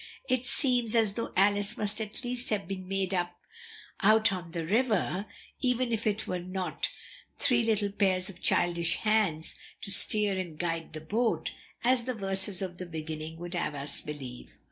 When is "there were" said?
6.05-6.39